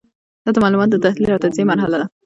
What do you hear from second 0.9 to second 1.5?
د تحلیل او